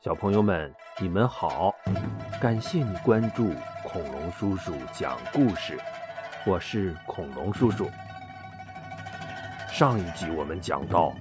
[0.00, 1.74] 小朋友们，你们好！
[2.40, 3.50] 感谢你关注
[3.82, 5.76] 恐龙叔叔讲故事，
[6.46, 7.90] 我是恐龙叔叔。
[9.72, 11.12] 上一集我们讲到，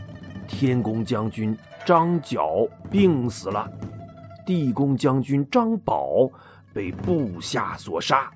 [0.48, 3.68] 天公将军张角病死了，
[4.46, 6.30] 地公将军张宝
[6.72, 8.32] 被部下所杀，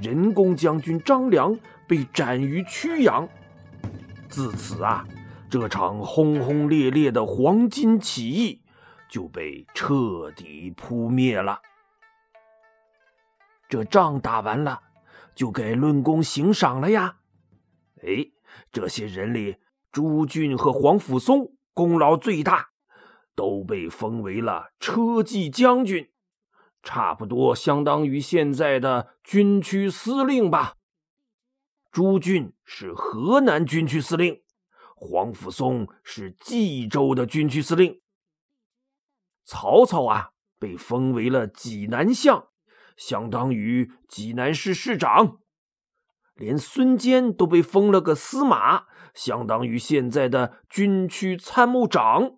[0.00, 1.52] 人公将军张良
[1.88, 3.28] 被斩于曲阳。
[4.28, 5.04] 自此啊，
[5.50, 8.60] 这场轰轰烈烈的黄巾起义。
[9.08, 11.60] 就被彻底扑灭了。
[13.68, 14.80] 这仗打完了，
[15.34, 17.16] 就该论功行赏了呀！
[18.02, 18.30] 哎，
[18.70, 19.56] 这些人里，
[19.90, 22.68] 朱俊和黄甫松功劳最大，
[23.34, 26.08] 都被封为了车骑将军，
[26.82, 30.74] 差不多相当于现在的军区司令吧。
[31.90, 34.40] 朱俊是河南军区司令，
[34.94, 38.00] 黄甫松是冀州的军区司令。
[39.50, 42.48] 曹操啊，被封为了济南相，
[42.98, 45.38] 相当于济南市市长。
[46.34, 52.32] 连孙坚都被封了个司马，相当于现在的军区参谋长。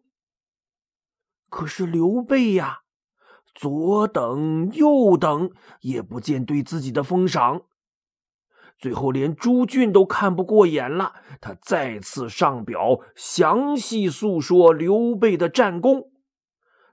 [1.49, 2.83] 可是刘备呀，
[3.57, 7.63] 左等右等，也不见对自己的封赏。
[8.79, 16.13] 最后连朱俊都看不过眼了，他再次上表，详细诉说刘备的战功。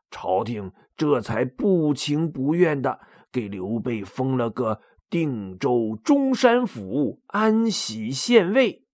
[0.10, 3.00] 朝廷这才不情不愿的
[3.32, 8.86] 给刘备封了个定州中山府安喜县尉，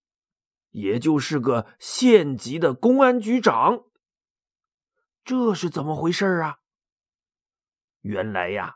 [0.72, 3.84] 也就是个县级的公安局长。
[5.24, 6.58] 这是怎么回事啊？
[8.02, 8.76] 原来呀，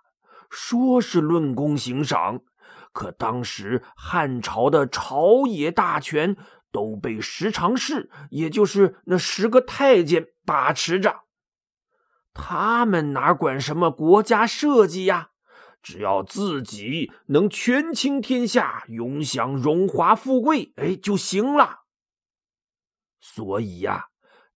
[0.49, 2.41] 说是论功行赏，
[2.93, 6.37] 可当时汉朝的朝野大权
[6.71, 11.26] 都被十常侍，也就是那十个太监把持着。
[12.37, 15.31] 他们哪管什么国家社稷呀？
[15.81, 21.85] 只要自己能权倾天下，永享荣华富贵，哎就行了。
[23.19, 24.07] 所以呀，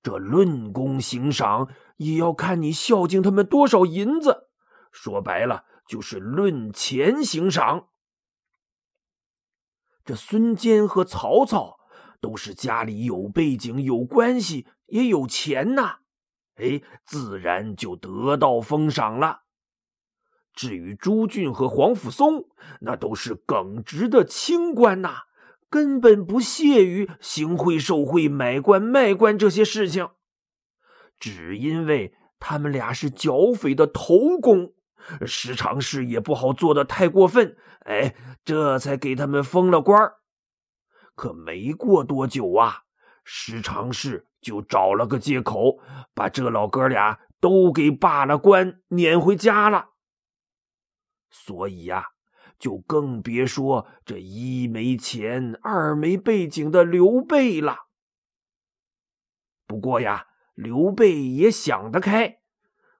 [0.04, 4.50] 这论功行赏也要看你孝敬他们多少银子。
[4.92, 7.88] 说白了，就是论钱行赏。
[10.04, 11.78] 这孙坚和曹操
[12.20, 16.01] 都是家里有背景、有关系、也有钱呐。
[16.56, 19.42] 哎，自然就得到封赏了。
[20.54, 22.50] 至于朱俊和黄甫松，
[22.82, 25.24] 那都是耿直的清官呐，
[25.70, 30.10] 根本不屑于行贿受贿、买官卖官这些事情。
[31.18, 34.74] 只因为他们俩是剿匪的头功，
[35.26, 38.14] 时常侍也不好做的太过分，哎，
[38.44, 40.12] 这才给他们封了官
[41.16, 42.82] 可没过多久啊，
[43.24, 44.28] 时常侍。
[44.42, 45.78] 就找了个借口，
[46.16, 49.92] 把这老哥俩都给罢了官，撵回家了。
[51.30, 52.08] 所以呀，
[52.58, 57.88] 就更别说这一没钱，二没背景的刘备了。
[59.68, 62.40] 不过呀，刘备也想得开，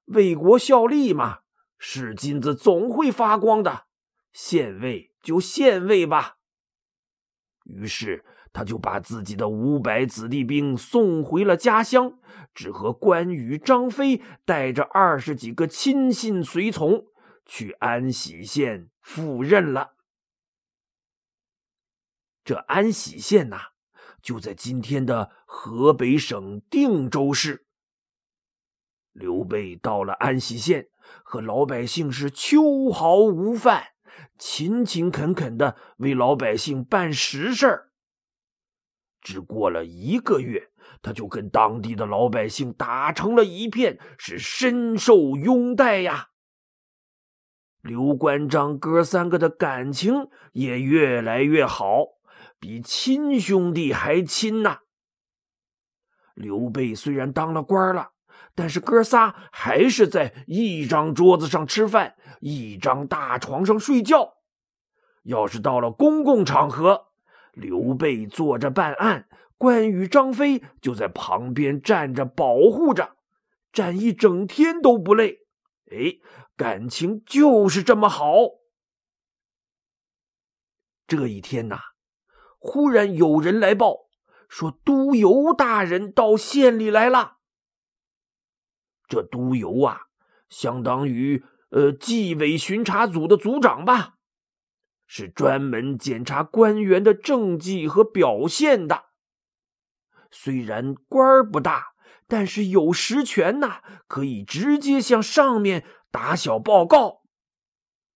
[0.06, 1.40] 为国效力嘛，
[1.78, 3.88] 是金子总会发光的，
[4.32, 6.38] 献位就献位吧。
[7.64, 8.24] 于是。
[8.54, 12.20] 他就把自己的五百子弟兵送回了家乡，
[12.54, 17.06] 只和关羽、张飞带着二十几个亲信随从
[17.46, 19.94] 去安喜县赴任了。
[22.44, 23.58] 这安喜县呐，
[24.22, 27.66] 就在今天的河北省定州市。
[29.14, 30.88] 刘备到了安喜县，
[31.24, 33.84] 和老百姓是秋毫无犯，
[34.38, 37.91] 勤勤恳恳的为老百姓办实事儿。
[39.22, 40.70] 只过了一个月，
[41.02, 46.30] 他就跟当地的老百姓打成了一片，是深受拥戴呀。
[47.82, 52.06] 刘关张哥三个的感情也越来越好，
[52.60, 54.80] 比亲兄弟还亲呐。
[56.36, 58.12] 刘备虽然当了官了，
[58.56, 64.36] 但是哥仨还是在一张桌子上吃饭，一张大床上睡觉。
[65.24, 67.11] 要是到了公共场合，
[67.54, 69.28] 刘备坐着办案，
[69.58, 73.18] 关羽、张飞就在旁边站着保护着，
[73.72, 75.40] 站一整天都不累。
[75.92, 76.20] 哎，
[76.56, 78.26] 感情就是这么好。
[81.06, 81.78] 这一天呐，
[82.58, 84.08] 忽然有人来报
[84.48, 87.40] 说，督邮大人到县里来了。
[89.08, 90.04] 这督邮啊，
[90.48, 94.20] 相当于呃纪委巡查组的组长吧。
[95.14, 99.08] 是专门检查官员的政绩和表现的。
[100.32, 101.88] 虽然官儿不大，
[102.30, 107.24] 但是有实权呐，可以直接向上面打小报告。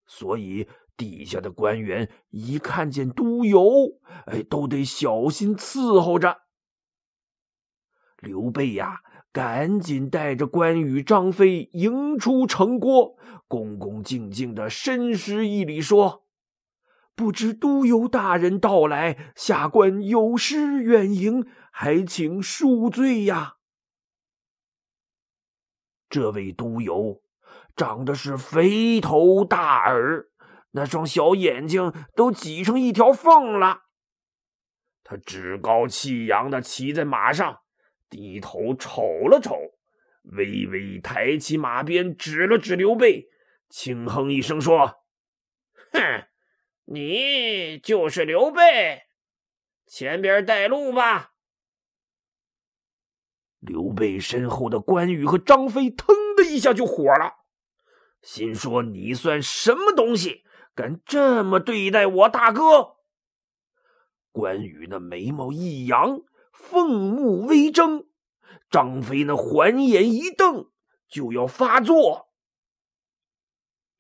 [0.08, 6.44] 所以底下的官员一看见督邮，哎，都得小心伺候着。
[8.22, 9.02] 刘备呀，
[9.34, 13.18] 赶紧带着关羽、张飞迎出城郭，
[13.50, 16.24] 恭恭敬敬的深施一礼，说
[17.16, 23.56] ：“不知督邮大人到来，下官有失远迎，还请恕罪呀。”
[26.10, 27.22] 这位督邮
[27.76, 30.28] 长得是肥头大耳，
[30.72, 33.86] 那双小眼睛都挤成一条缝了。
[35.04, 37.62] 他趾高气扬的骑在马上。
[38.08, 39.58] 低头瞅了瞅，
[40.38, 43.30] 微微抬起马鞭，指了指刘备，
[43.68, 45.04] 轻哼一声说
[45.92, 46.28] ：“哼，
[46.86, 49.04] 你就是刘备，
[49.86, 51.34] 前边带路吧。”
[53.60, 57.34] 刘备身后的关羽和张飞腾的一下就火了，
[58.22, 60.44] 心说：“你算什么东西，
[60.74, 62.98] 敢这么对待我大哥？”
[64.32, 66.22] 关羽那眉毛一扬。
[66.58, 68.08] 凤目微睁，
[68.72, 70.72] 张飞那环眼一瞪，
[71.06, 72.30] 就要发作。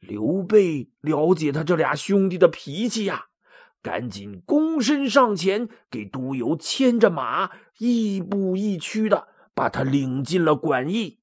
[0.07, 3.25] 刘备了解他这俩兄弟的脾气呀，
[3.81, 11.19] 赶紧躬身上前，给督邮牵着马，亦步亦趋的把他领进了馆驿。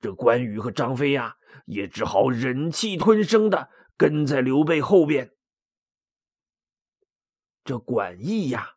[0.00, 5.32] 这关羽和张飞呀，也只好忍气吞声的跟在刘备后边。
[7.64, 8.74] 这馆驿呀。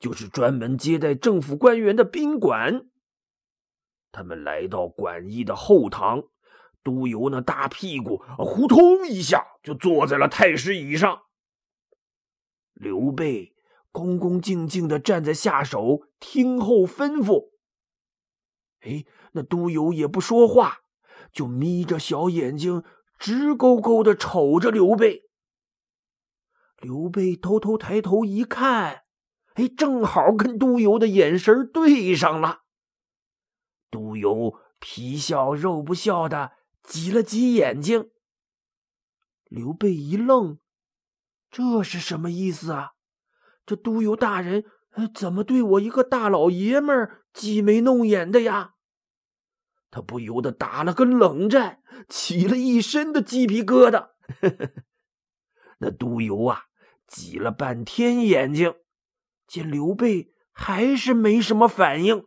[0.00, 2.90] 就是专门接待政府官员的宾馆。
[4.12, 6.24] 他们来到馆驿的后堂，
[6.84, 11.22] 督邮那大屁股呼通一下就坐在了太师椅上。
[12.74, 13.54] 刘备
[13.90, 17.50] 恭恭敬敬的站在下手听候吩咐。
[18.80, 20.80] 哎，那督邮也不说话，
[21.32, 22.84] 就眯着小眼睛
[23.18, 25.22] 直勾勾的瞅着刘备。
[26.80, 29.04] 刘备偷偷抬头一看。
[29.54, 32.64] 哎，正好跟督邮的眼神对上了。
[33.88, 36.52] 督邮皮笑肉不笑的
[36.84, 38.10] 挤了挤眼睛。
[39.46, 40.58] 刘备一愣，
[41.50, 42.92] 这是什么意思啊？
[43.66, 44.64] 这督邮大人
[45.14, 48.74] 怎么对我一个大老爷们儿挤眉弄眼的呀？
[49.90, 54.10] 他不由得打了个冷战，起了一身的鸡皮疙瘩。
[55.78, 56.64] 那督邮啊，
[57.06, 58.74] 挤了半天眼睛。
[59.46, 62.24] 见刘备还是没什么反应，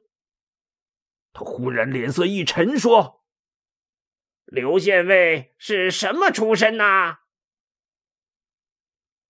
[1.34, 3.17] 他忽然脸色一沉，说
[4.48, 7.20] ：“刘县尉是什么出身呐？”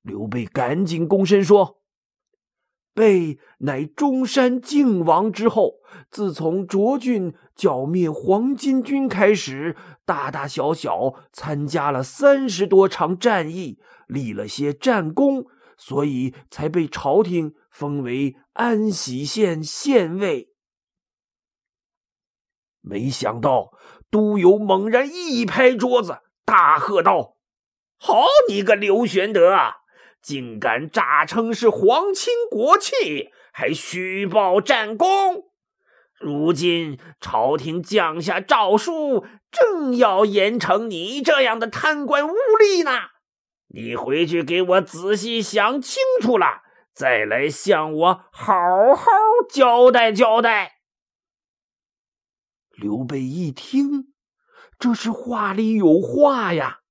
[0.01, 1.81] 刘备赶紧躬身说
[2.95, 9.75] ：“备乃中山靖王之后，自从卓俊剿灭黄巾军开始，
[10.05, 15.45] 大大小小参加了三十多场战役，立了些战功，
[15.77, 20.55] 所以才被朝廷。”封为安喜县县尉，
[22.81, 23.71] 没想到
[24.17, 27.35] 都邮猛然一拍桌子，大喝道
[28.01, 29.75] ：“好你个刘玄德啊，
[30.23, 35.51] 竟敢诈称是皇亲国戚，还虚报战功！
[36.19, 42.92] 如今朝廷降下诏书，正要严惩你这样的贪官污吏呢。
[43.68, 49.11] 你回去给我仔细想清楚了。”再来向我好好
[49.47, 50.76] 交代交代。
[52.77, 54.13] 刘备一听，
[54.77, 56.81] 这是话里有话呀，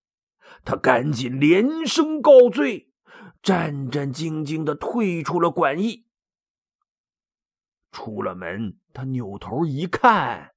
[0.64, 2.90] 他赶紧连声告罪，
[3.40, 6.04] 战战兢兢的退出了馆驿。
[7.92, 10.54] 出了门，他扭头一看，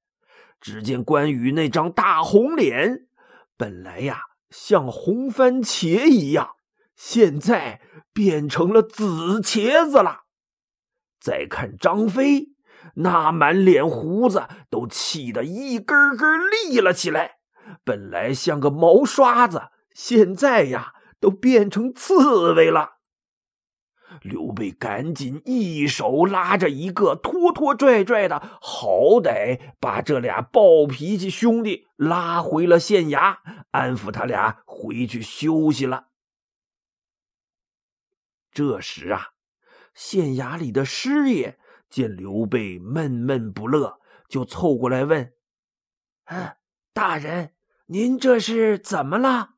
[0.60, 3.06] 只见关羽那张大红脸，
[3.56, 6.56] 本来呀像红番茄一样。
[6.96, 7.80] 现在
[8.12, 10.24] 变成了紫茄子了。
[11.18, 12.48] 再看张飞，
[12.94, 17.36] 那满脸胡子都气得一根根立了起来，
[17.84, 22.98] 本来像个毛刷子，现在呀都变成刺猬了。
[24.22, 33.36] 刘备赶紧一手拉着一个，拖拖拽拽的，好歹把这俩暴脾气兄弟拉回了县衙，
[33.70, 36.08] 安抚他俩回去休息了。
[38.50, 39.28] 这时啊，
[39.94, 41.59] 县衙里的师爷
[41.90, 45.34] 见刘备闷闷不乐，就凑过来问
[46.26, 46.56] ：“嗯，
[46.92, 47.52] 大人，
[47.86, 49.56] 您这是怎么了？”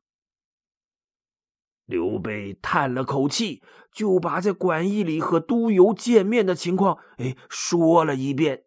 [1.85, 3.61] 刘备叹了口气，
[3.91, 8.65] 就把在馆驿里和督邮见面的情况，哎，说了一遍。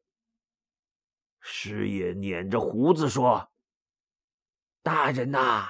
[1.41, 3.51] 师爷捻着胡子说
[4.83, 5.67] ：“大人呐，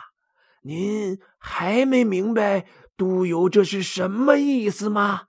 [0.63, 5.29] 您还没明白督邮这是什么意思吗？”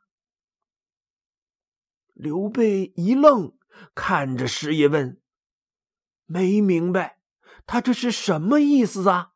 [2.18, 3.54] 刘备一愣，
[3.94, 5.22] 看着师爷问
[6.26, 7.20] ：“没明白，
[7.68, 9.34] 他这是什么意思啊？”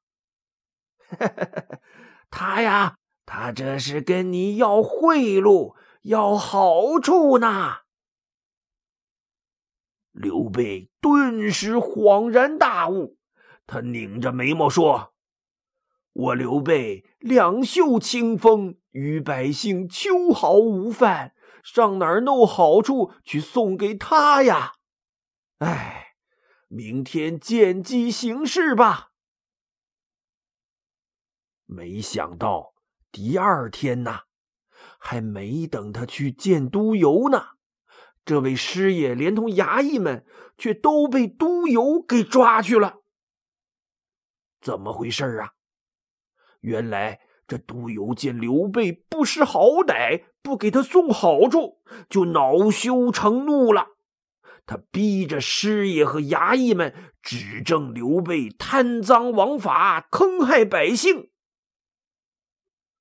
[2.32, 7.82] 他呀，他这是跟你要贿赂，要好处呢。
[10.12, 13.20] 刘备顿时恍然大悟，
[13.68, 15.14] 他拧着眉毛说
[16.14, 24.74] ：“我刘备两袖清风，与百姓秋毫无犯。”上哪儿弄好处去送给他呀？
[25.60, 26.16] 哎，
[26.68, 29.12] 明天见机行事吧。
[31.66, 32.74] 没想到
[33.12, 34.22] 第二天呐，
[34.98, 37.52] 还没等他去见督邮呢，
[38.26, 40.26] 这位师爷连同衙役们
[40.58, 43.02] 却都被督邮给抓去了。
[44.60, 45.54] 怎么回事啊？
[46.62, 47.22] 原来。
[47.52, 53.90] 这督邮见刘备不识好歹，不给他送好处，就恼羞成怒了。
[54.66, 61.30] 他逼着师爷和衙役们指证刘备贪赃枉法、坑害百姓。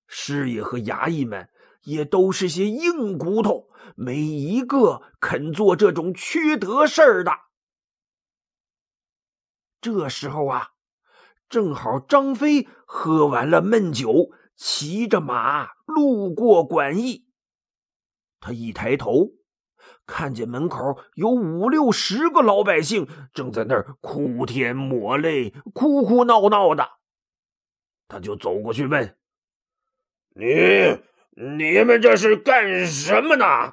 [0.08, 1.48] 师爷和衙役们
[1.84, 7.30] 也都是些硬骨头，没一个肯做这种缺德事儿的。
[9.80, 10.70] 这时候啊，
[11.48, 14.32] 正好张飞喝完了闷酒。
[14.60, 17.24] 骑着马路过馆驿，
[18.40, 19.30] 他一抬头，
[20.06, 26.86] 看见门口有五六十个老百姓正在那儿哭天抹泪、哭哭闹闹的，
[28.06, 29.16] 他就走过去问
[30.36, 30.44] ：“你
[31.34, 33.72] 你们这是干什么呢？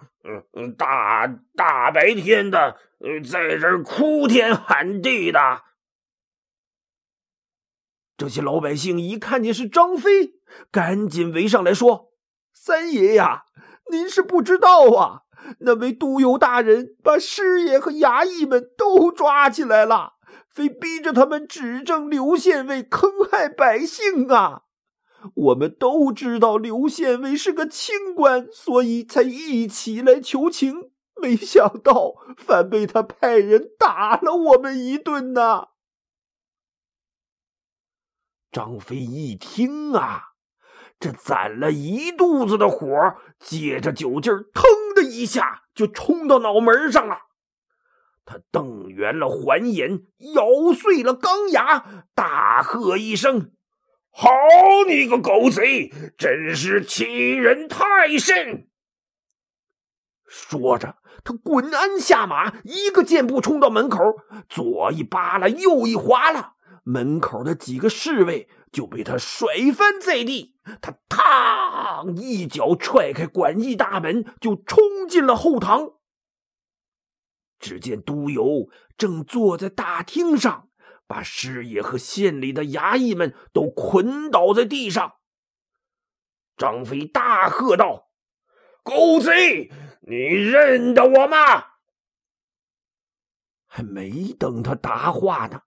[0.53, 2.77] 嗯，大大白天的，
[3.29, 5.63] 在这儿哭天喊地的。”
[8.17, 10.33] 这些老百姓一看见是张飞，
[10.71, 12.07] 赶紧围上来说
[12.51, 13.43] ：“三爷呀，
[13.91, 15.21] 您是不知道啊，
[15.59, 20.13] 那位督邮大人把师爷和衙役们都抓起来了，
[20.49, 24.63] 非逼着他们指证刘县尉坑害百姓啊！
[25.35, 30.89] 我们都知道刘县尉是个清官，所以才一起来求情，
[31.21, 35.67] 没想到反被他派人打了我们一顿呐！”
[38.57, 40.29] 张飞一听啊，
[40.99, 42.87] 这攒了一肚子的火，
[43.37, 44.63] 借着酒劲儿，腾
[44.95, 47.19] 的一下就冲到脑门上了。
[48.25, 49.99] 他瞪圆了环眼，
[50.33, 51.85] 咬碎了钢牙，
[52.15, 53.51] 大喝一声
[54.09, 54.27] ：“好
[54.87, 58.67] 你个狗贼，真是欺人太甚！”
[60.25, 63.99] 说着，他滚鞍下马，一个箭步冲到门口，
[64.49, 66.55] 左一扒拉，右一划拉。
[66.89, 75.95] 门口的几个侍卫就被他甩翻在地，他嘡一脚踹开馆驿大门，就冲进了后堂。
[77.59, 80.69] 只见督邮正坐在大厅上，
[81.05, 85.15] 把师爷和县里的衙役们都捆倒在地上。
[86.55, 88.11] 张飞大喝道
[88.81, 89.69] ：“狗贼，
[90.03, 91.65] 你认得我吗？”
[93.67, 95.63] 还没等他答话呢。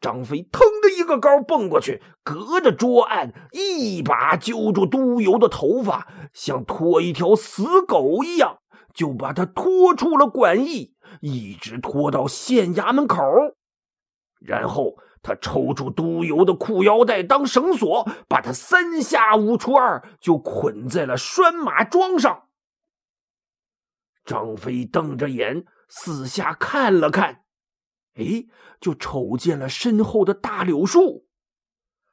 [0.00, 8.58] 张飞腾的一个高蹦过去，隔着桌案一把揪住督邮的头发，像拖一条死狗一样，
[8.94, 13.22] 就把他拖出了馆驿，一直拖到县衙门口。
[14.40, 22.48] 然后他抽出督邮的裤腰带当绳索，把他三下五除二就捆在了拴马桩上。
[24.24, 27.43] 张飞瞪着眼四下看了看。
[28.14, 28.46] 哎，
[28.80, 31.26] 就瞅见了身后的大柳树，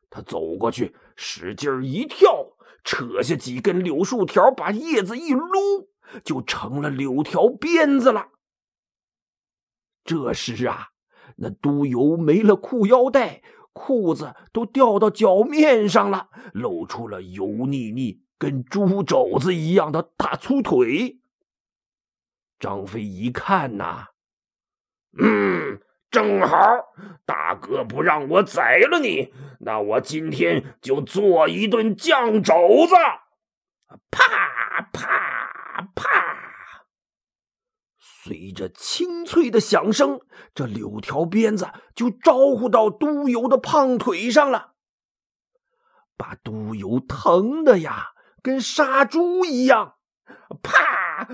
[0.09, 5.91] 他走过去，使劲一跳，扯下几根柳树条，把叶子一撸，
[6.23, 8.29] 就成了柳条鞭子了。
[10.03, 10.89] 这时啊，
[11.37, 21.21] 那督邮没了裤腰带，裤子都掉到脚面上了，露出了油腻腻、跟猪肘子一样的大粗腿。
[22.57, 24.07] 张飞一看呐，
[25.19, 25.79] 嗯。
[26.11, 26.57] 正好，
[27.25, 32.53] 大哥不让我宰了你，那我今天就做一顿酱肘
[32.85, 32.93] 子。
[34.11, 36.09] 啪啪啪，
[37.97, 40.19] 随着清脆的响声，
[40.53, 44.73] 这柳条鞭子就招呼到督邮的胖腿上了，
[46.17, 48.09] 把督邮疼的呀，
[48.43, 49.95] 跟杀猪一样。
[50.61, 51.27] 啪啊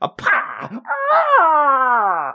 [0.00, 0.08] 啊！
[0.16, 0.70] 啪
[1.42, 2.34] 啊！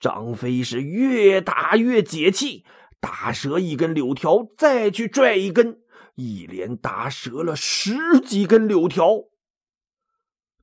[0.00, 2.64] 张飞是越打越解气，
[3.00, 5.80] 打折一根柳条，再去拽一根，
[6.14, 9.24] 一连打折了十几根柳条。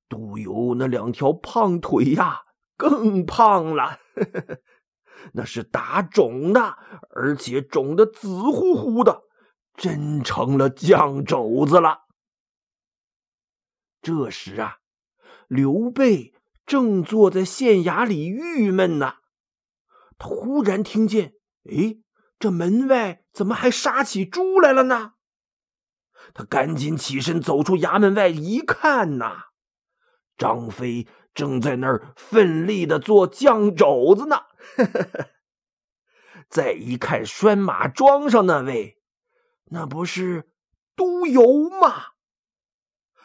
[0.08, 2.44] 杜游那两条胖腿呀，
[2.78, 4.00] 更胖了，
[5.34, 6.78] 那是打肿的，
[7.10, 9.24] 而且肿的紫乎乎的，
[9.76, 12.04] 真成了酱肘子了。
[14.02, 14.78] 这时啊，
[15.48, 19.16] 刘备正坐在县衙里郁闷呢。
[20.18, 21.34] 他忽然听见，
[21.70, 21.98] 哎，
[22.40, 25.14] 这门外怎么还杀起猪来了呢？
[26.34, 29.46] 他赶紧起身走出衙门外一看呐，
[30.38, 34.38] 张飞正在那儿奋力的做酱肘子呢。
[36.50, 39.00] 再一看拴马桩上那位，
[39.66, 40.50] 那不是
[40.96, 42.14] 督邮吗？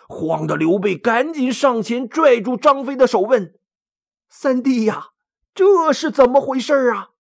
[0.09, 3.59] 慌的刘备赶紧上前拽住张飞的手，问
[4.29, 5.10] ：“三弟呀！”
[5.55, 7.11] 这是怎么回事啊？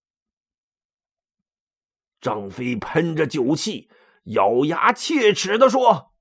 [2.20, 3.90] 张飞喷着酒气，
[4.24, 6.12] 咬牙切齿的说：“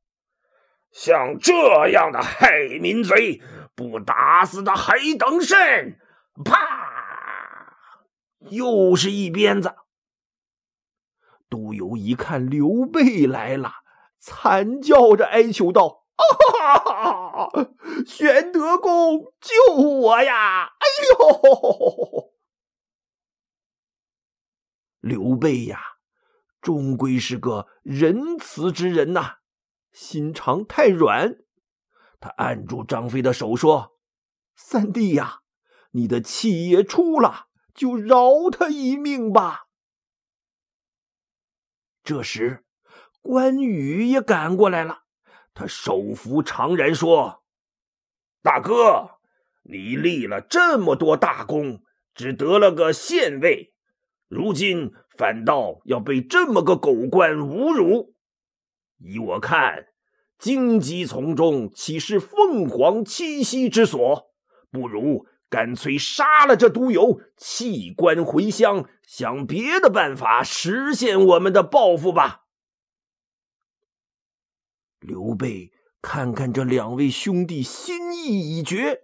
[0.91, 2.49] 像这样的害
[2.81, 3.41] 民贼，
[3.75, 5.99] 不打死的还等甚？”
[6.45, 7.77] 啪！
[8.49, 9.75] 又是一鞭子。
[11.49, 13.73] 杜游一看刘备来了，
[14.19, 15.98] 惨叫着哀求道
[16.61, 17.47] ：“啊！
[18.05, 20.85] 玄德公，救我呀！”哎
[21.19, 22.33] 呦！
[24.99, 25.79] 刘备呀，
[26.61, 29.37] 终归是个仁慈之人呐，
[29.91, 31.37] 心肠太软。
[32.19, 33.97] 他按住张飞的手说
[34.55, 35.41] ：“三弟呀，
[35.91, 39.67] 你的气也出了，就饶他一命吧。”
[42.03, 42.65] 这时，
[43.21, 45.03] 关羽也赶过来了，
[45.59, 47.43] 他手扶长髯说
[48.41, 49.19] ：“大哥。”
[49.63, 51.83] 你立了这么多大功，
[52.15, 53.73] 只得了个县尉，
[54.27, 58.15] 如今反倒要被这么个狗官侮辱。
[58.97, 59.87] 依我看，
[60.39, 64.31] 荆棘丛中岂是凤凰栖息之所？
[64.71, 72.45] 不如干脆杀了这督邮，弃官回乡，想别的办法实现我们的抱负吧。
[74.99, 79.03] 刘备看看这两位兄弟，心意已决。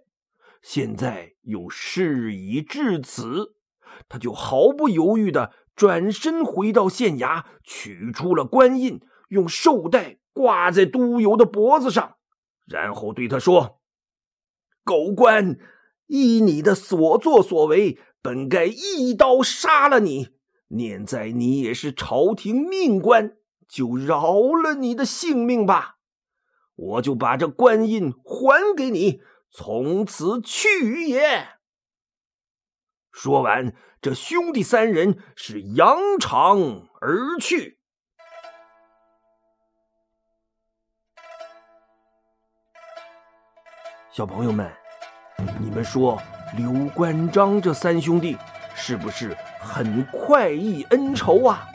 [0.62, 3.54] 现在又事已至此，
[4.08, 12.16] 他就毫不犹豫的转身回到县衙，取出了官印，用绶带挂在督邮的脖子上，
[12.66, 13.80] 然后对他说
[14.84, 15.58] ：“狗官，
[16.08, 20.28] 依你的所作所为，本该一刀杀了你。
[20.68, 23.36] 念在你也是朝廷命官，
[23.68, 25.96] 就饶了你的性命吧。
[26.74, 31.48] 我就把这官印还给你。”从此去也。
[33.10, 36.58] 说完，这兄弟三人是扬长
[37.00, 37.78] 而去。
[44.12, 44.70] 小朋友们，
[45.58, 46.20] 你们说
[46.58, 48.36] 刘关张这三兄弟
[48.74, 51.66] 是不是很快意恩仇啊？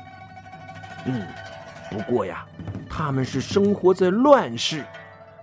[1.08, 1.28] 嗯，
[1.92, 2.48] 不过呀，
[2.90, 4.84] 他们是生活在乱世。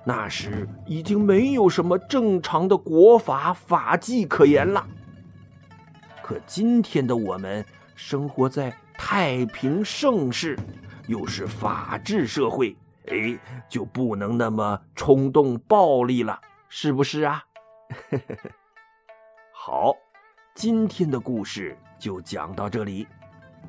[0.03, 4.87] 那时已经没有什么正常的国法法纪可言了。
[6.23, 7.63] 可今天的我们
[7.95, 10.59] 生活在太平盛世，
[11.07, 12.75] 又是法治社会，
[13.09, 17.45] 哎，就不能那么冲动暴力了，是不是啊？
[19.53, 19.95] 好，
[20.55, 23.07] 今天的故事就讲到这里。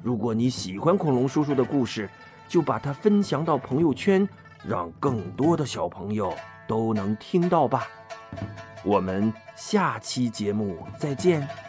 [0.02, 2.10] 如果你喜欢恐龙叔叔的故事，
[2.50, 4.28] 就把它分享到朋友圈。
[4.66, 6.34] 让更多的小朋友
[6.68, 7.88] 都能听到吧。
[8.84, 11.69] 我们下期节目再见。